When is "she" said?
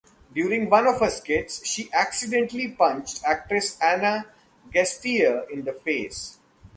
1.63-1.93